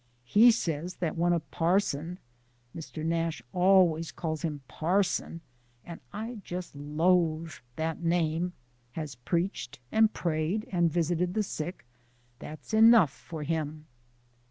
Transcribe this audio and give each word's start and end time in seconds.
He 0.25 0.49
says 0.49 0.95
that 0.95 1.15
when 1.15 1.31
a 1.31 1.39
parson 1.39 2.17
Mr. 2.75 3.05
Nash 3.05 3.43
always 3.53 4.11
calls 4.11 4.41
him 4.41 4.61
parson, 4.67 5.41
and 5.85 5.99
I 6.11 6.41
just 6.43 6.75
LOATHE 6.75 7.61
that 7.75 8.01
name 8.01 8.53
has 8.93 9.13
preached, 9.13 9.79
and 9.91 10.11
prayed, 10.11 10.67
and 10.71 10.91
visited 10.91 11.35
the 11.35 11.43
sick, 11.43 11.85
that's 12.39 12.73
enough 12.73 13.11
for 13.11 13.43
HIM." 13.43 13.85